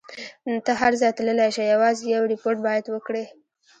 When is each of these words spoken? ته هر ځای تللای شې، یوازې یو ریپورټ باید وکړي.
ته 0.65 0.71
هر 0.81 0.93
ځای 1.01 1.11
تللای 1.17 1.49
شې، 1.55 1.63
یوازې 1.73 2.03
یو 2.15 2.23
ریپورټ 2.33 2.57
باید 2.67 2.85
وکړي. 2.89 3.25